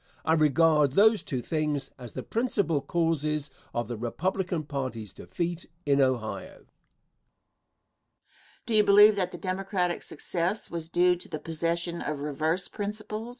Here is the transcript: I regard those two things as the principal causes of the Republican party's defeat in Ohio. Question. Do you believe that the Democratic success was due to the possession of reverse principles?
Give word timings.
I 0.25 0.33
regard 0.33 0.93
those 0.93 1.21
two 1.21 1.43
things 1.43 1.91
as 1.99 2.13
the 2.13 2.23
principal 2.23 2.81
causes 2.81 3.51
of 3.71 3.87
the 3.87 3.95
Republican 3.97 4.63
party's 4.63 5.13
defeat 5.13 5.67
in 5.85 6.01
Ohio. 6.01 6.65
Question. 6.65 6.69
Do 8.65 8.73
you 8.73 8.83
believe 8.83 9.15
that 9.15 9.31
the 9.31 9.37
Democratic 9.37 10.01
success 10.01 10.71
was 10.71 10.89
due 10.89 11.15
to 11.17 11.29
the 11.29 11.37
possession 11.37 12.01
of 12.01 12.17
reverse 12.17 12.67
principles? 12.67 13.29